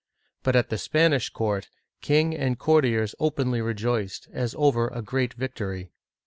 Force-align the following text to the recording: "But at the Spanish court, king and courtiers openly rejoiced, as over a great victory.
"But 0.43 0.55
at 0.55 0.69
the 0.69 0.79
Spanish 0.79 1.29
court, 1.29 1.69
king 2.01 2.35
and 2.35 2.57
courtiers 2.57 3.13
openly 3.19 3.61
rejoiced, 3.61 4.27
as 4.33 4.55
over 4.57 4.87
a 4.87 5.03
great 5.03 5.35
victory. 5.35 5.91